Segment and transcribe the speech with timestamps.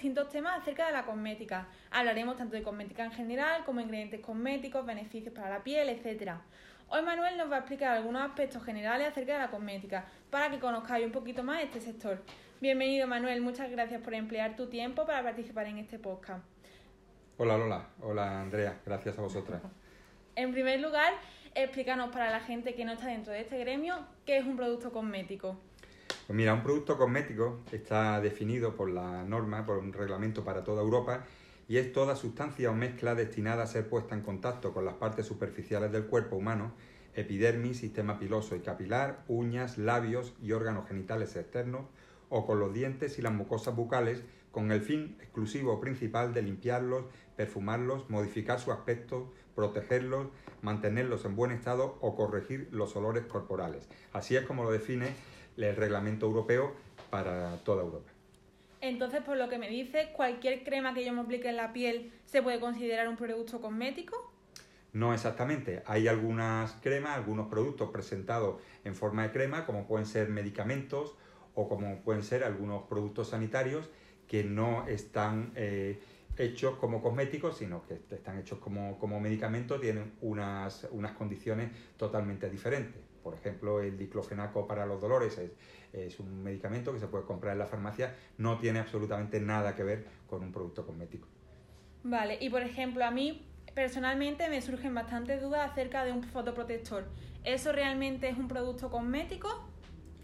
[0.00, 1.68] distintos temas acerca de la cosmética.
[1.90, 6.36] Hablaremos tanto de cosmética en general como ingredientes cosméticos, beneficios para la piel, etc.
[6.88, 10.58] Hoy Manuel nos va a explicar algunos aspectos generales acerca de la cosmética para que
[10.58, 12.22] conozcáis un poquito más este sector.
[12.62, 16.42] Bienvenido Manuel, muchas gracias por emplear tu tiempo para participar en este podcast.
[17.36, 19.60] Hola Lola, hola Andrea, gracias a vosotras.
[20.34, 21.12] En primer lugar,
[21.54, 24.92] explícanos para la gente que no está dentro de este gremio qué es un producto
[24.92, 25.60] cosmético.
[26.30, 30.80] Pues mira, un producto cosmético está definido por la norma, por un reglamento para toda
[30.80, 31.24] Europa,
[31.66, 35.26] y es toda sustancia o mezcla destinada a ser puesta en contacto con las partes
[35.26, 36.72] superficiales del cuerpo humano,
[37.14, 41.86] epidermis, sistema piloso y capilar, uñas, labios y órganos genitales externos,
[42.28, 46.42] o con los dientes y las mucosas bucales, con el fin exclusivo o principal de
[46.42, 50.28] limpiarlos, perfumarlos, modificar su aspecto, protegerlos,
[50.62, 53.88] mantenerlos en buen estado o corregir los olores corporales.
[54.12, 55.08] Así es como lo define
[55.56, 56.74] el reglamento europeo
[57.10, 58.10] para toda Europa.
[58.80, 62.12] Entonces, por lo que me dice, ¿cualquier crema que yo me aplique en la piel
[62.24, 64.32] se puede considerar un producto cosmético?
[64.92, 65.82] No exactamente.
[65.86, 71.14] Hay algunas cremas, algunos productos presentados en forma de crema, como pueden ser medicamentos
[71.54, 73.88] o como pueden ser algunos productos sanitarios
[74.26, 76.00] que no están eh,
[76.38, 82.48] hechos como cosméticos, sino que están hechos como, como medicamentos, tienen unas, unas condiciones totalmente
[82.48, 83.09] diferentes.
[83.22, 85.52] Por ejemplo, el diclofenaco para los dolores es,
[85.92, 89.82] es, un medicamento que se puede comprar en la farmacia, no tiene absolutamente nada que
[89.82, 91.28] ver con un producto cosmético.
[92.02, 97.04] Vale, y por ejemplo, a mí personalmente me surgen bastantes dudas acerca de un fotoprotector.
[97.44, 99.48] ¿Eso realmente es un producto cosmético?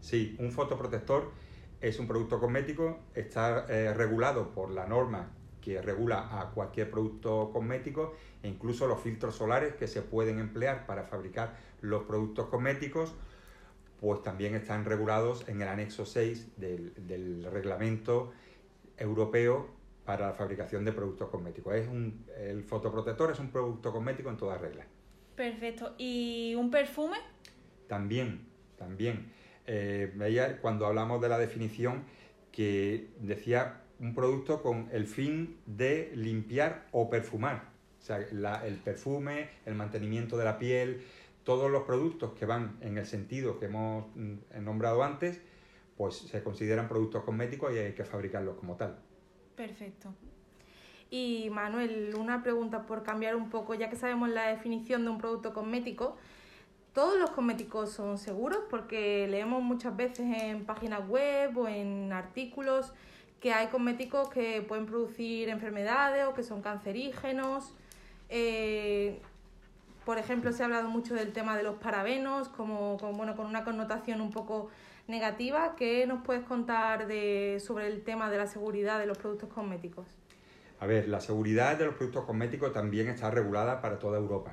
[0.00, 1.32] Sí, un fotoprotector
[1.80, 5.30] es un producto cosmético, está eh, regulado por la norma
[5.62, 10.84] que regula a cualquier producto cosmético e incluso los filtros solares que se pueden emplear
[10.86, 13.14] para fabricar los productos cosméticos,
[14.00, 18.32] pues también están regulados en el anexo 6 del, reglamento
[18.98, 19.68] europeo
[20.04, 21.74] para la fabricación de productos cosméticos.
[21.74, 24.86] Es un, el fotoprotector es un producto cosmético en todas reglas.
[25.36, 25.94] Perfecto.
[25.96, 27.16] ¿Y un perfume?
[27.86, 29.32] También, también.
[29.66, 32.02] Eh, cuando hablamos de la definición
[32.50, 37.70] que decía un producto con el fin de limpiar o perfumar.
[38.00, 41.02] O sea, el perfume, el mantenimiento de la piel,
[41.44, 45.40] todos los productos que van en el sentido que hemos mm, nombrado antes,
[45.96, 48.98] pues se consideran productos cosméticos y hay que fabricarlos como tal.
[49.54, 50.12] Perfecto.
[51.08, 55.18] Y Manuel, una pregunta por cambiar un poco, ya que sabemos la definición de un
[55.18, 56.16] producto cosmético,
[56.92, 58.60] ¿todos los cosméticos son seguros?
[58.68, 62.92] Porque leemos muchas veces en páginas web o en artículos
[63.42, 67.74] que hay cosméticos que pueden producir enfermedades o que son cancerígenos.
[68.28, 69.20] Eh,
[70.06, 73.64] por ejemplo, se ha hablado mucho del tema de los parabenos, como, bueno, con una
[73.64, 74.70] connotación un poco
[75.08, 75.74] negativa.
[75.76, 80.06] ¿Qué nos puedes contar de, sobre el tema de la seguridad de los productos cosméticos?
[80.78, 84.52] A ver, la seguridad de los productos cosméticos también está regulada para toda Europa.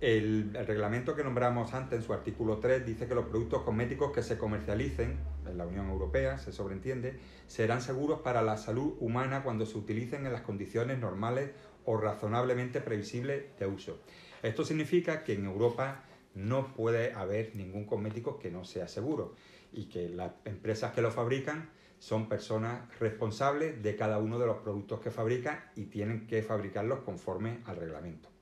[0.00, 4.22] El, reglamento que nombramos antes, en su artículo 3, dice que los productos cosméticos que
[4.22, 9.64] se comercialicen en la Unión Europea, se sobreentiende, serán seguros para la salud humana cuando
[9.64, 11.52] se utilicen en las condiciones normales
[11.86, 13.98] o razonablemente previsibles de uso.
[14.42, 19.34] Esto significa que en Europa no puede haber ningún cosmético que no sea seguro
[19.72, 24.58] y que las empresas que lo fabrican son personas responsables de cada uno de los
[24.58, 28.35] productos que fabrican y tienen que fabricarlos conforme al reglamento.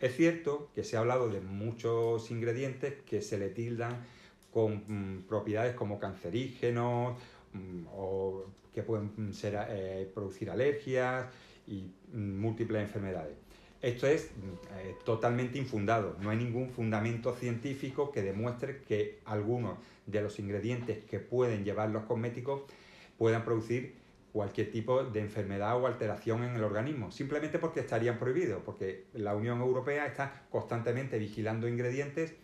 [0.00, 4.04] Es cierto que se ha hablado de muchos ingredientes que se le tildan
[4.52, 7.16] con mm, propiedades como cancerígenos
[7.52, 11.26] mm, o que pueden mm, eh, producir alergias
[11.66, 13.36] y múltiples enfermedades.
[13.82, 20.22] Esto es eh, totalmente infundado, no hay ningún fundamento científico que demuestre que algunos de
[20.22, 22.62] los ingredientes que pueden llevar los cosméticos
[23.18, 23.94] puedan producir
[24.32, 29.34] cualquier tipo de enfermedad o alteración en el organismo, simplemente porque estarían prohibidos, porque la
[29.34, 32.34] Unión Europea está constantemente vigilando ingredientes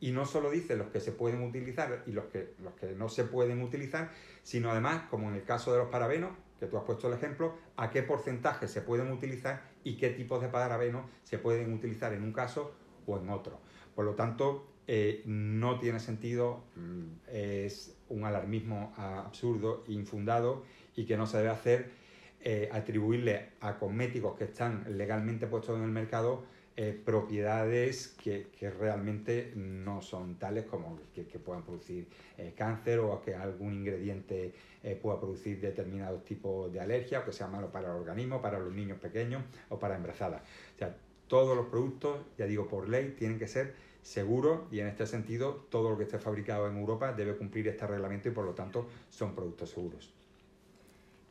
[0.00, 3.08] y no solo dice los que se pueden utilizar y los que, los que no
[3.08, 4.10] se pueden utilizar,
[4.42, 7.54] sino además, como en el caso de los parabenos, que tú has puesto el ejemplo,
[7.76, 12.22] a qué porcentaje se pueden utilizar y qué tipos de parabenos se pueden utilizar en
[12.22, 12.74] un caso
[13.06, 13.60] o en otro.
[13.94, 20.64] Por lo tanto, eh, no tiene sentido, mm, es un alarmismo absurdo, infundado
[20.96, 21.90] y que no se debe hacer
[22.46, 26.44] eh, atribuirle a cosméticos que están legalmente puestos en el mercado
[26.76, 28.48] eh, propiedades que,
[28.78, 32.06] realmente no son tales como que, puedan producir
[32.36, 34.52] eh, cáncer o que algún ingrediente
[35.00, 38.74] pueda producir determinados tipos de alergia o que sea malo para el organismo, para los
[38.74, 40.42] niños pequeños o para embarazadas.
[40.74, 40.94] O sea,
[41.26, 45.64] todos los productos, ya digo, por ley, tienen que ser seguros y en este sentido
[45.70, 48.86] todo lo que esté fabricado en Europa debe cumplir este reglamento y por lo tanto
[49.08, 50.12] son productos seguros.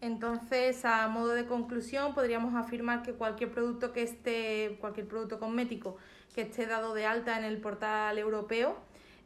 [0.03, 5.95] Entonces, a modo de conclusión, podríamos afirmar que cualquier producto que esté, cualquier producto cosmético
[6.35, 8.75] que esté dado de alta en el portal europeo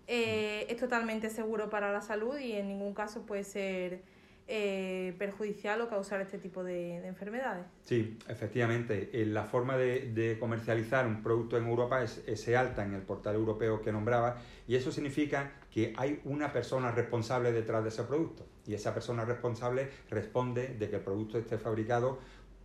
[0.06, 4.04] eh, es totalmente seguro para la salud y en ningún caso puede ser
[4.50, 7.66] eh, perjudicial o causar este tipo de, enfermedades.
[7.84, 9.10] Sí, efectivamente.
[9.12, 13.36] Eh, la forma de, comercializar un producto en Europa es ese alta en el portal
[13.36, 18.48] europeo que nombraba y eso significa que hay una persona responsable detrás de ese producto
[18.66, 22.20] y esa persona responsable responde de que el producto esté fabricado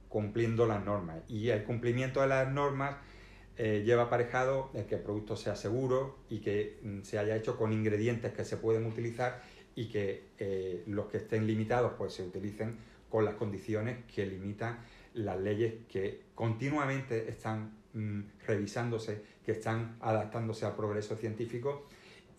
[0.08, 2.96] cumpliendo las normas y el cumplimiento de las normas
[3.56, 7.58] eh, lleva aparejado el que el producto sea seguro y que mm, se haya hecho
[7.58, 9.42] con ingredientes que se pueden utilizar
[9.74, 12.76] y que eh, los que estén limitados pues se utilicen
[13.08, 14.78] con las condiciones que limitan
[15.14, 21.86] las leyes que continuamente están mm, revisándose, que están adaptándose al progreso científico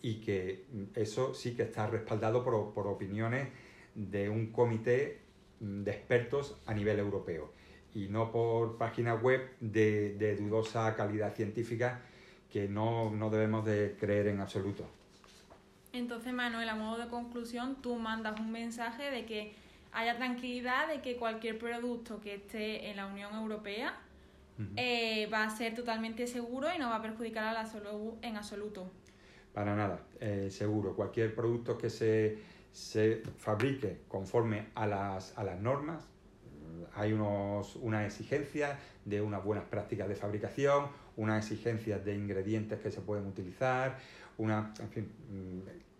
[0.02, 3.48] y que mm, eso sí que está respaldado por, opiniones
[3.94, 5.20] de un comité
[5.60, 7.52] mm, de expertos a nivel europeo
[7.94, 12.02] y no por páginas web de, de dudosa calidad científica
[12.50, 14.84] que no, no debemos de creer en absoluto.
[15.94, 19.54] Entonces, Manuel, a modo de conclusión, tú mandas un mensaje de que
[19.92, 23.96] haya tranquilidad de que cualquier producto que esté en la Unión Europea
[24.76, 28.36] eh, va a ser totalmente seguro y no va a perjudicar a la salud en
[28.36, 28.90] absoluto.
[29.52, 30.96] Para nada, eh, seguro.
[30.96, 32.38] Cualquier producto que se,
[32.72, 36.08] se fabrique conforme a las, a las normas,
[36.96, 40.86] hay unos, unas exigencias de unas buenas prácticas de fabricación,
[41.16, 43.96] unas exigencias de ingredientes que se pueden utilizar,
[44.38, 45.12] una, en fin,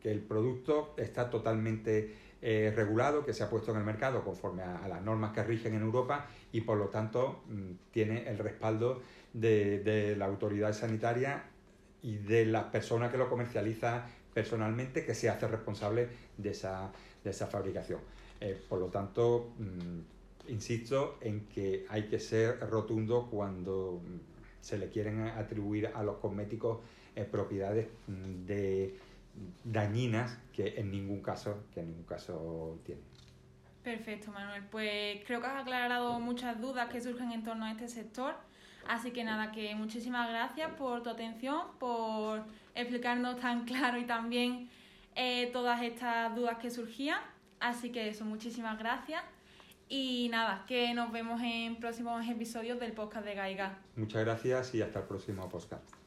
[0.05, 4.63] que el producto está totalmente eh, regulado, que se ha puesto en el mercado conforme
[4.63, 9.01] a, las normas que rigen en Europa y por lo tanto mm, tiene el respaldo
[9.33, 11.45] de, la autoridad sanitaria
[12.03, 14.05] y de las personas que lo comercializa
[14.35, 16.93] personalmente que se hace responsable de esa,
[17.25, 18.01] de esa fabricación.
[18.43, 24.03] Eh, por lo tanto, mm, insisto en que hay que ser rotundo cuando
[24.61, 26.81] se le quieren atribuir a los cosméticos
[27.17, 29.14] eh, propiedades mm, de
[29.65, 33.05] dañinas que en ningún caso que en ningún caso tienen.
[33.83, 34.65] Perfecto, Manuel.
[34.71, 38.35] Pues creo que has aclarado muchas dudas que surgen en torno a este sector.
[38.89, 42.45] Así que nada, que muchísimas gracias por tu atención, por
[42.75, 44.71] explicarnos tan claro y tan bien
[45.15, 47.21] eh, todas estas dudas que surgían.
[47.61, 49.23] Así que eso, muchísimas gracias.
[49.89, 53.79] Y nada, que nos vemos en próximos episodios del podcast de Gaiga.
[53.97, 56.04] Muchas gracias y hasta el próximo podcast.